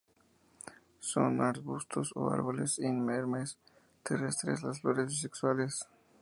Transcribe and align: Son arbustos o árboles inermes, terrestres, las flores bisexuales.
Son 1.11 1.41
arbustos 1.41 2.09
o 2.15 2.31
árboles 2.31 2.79
inermes, 2.79 3.59
terrestres, 4.01 4.63
las 4.63 4.81
flores 4.81 5.05
bisexuales. 5.09 5.85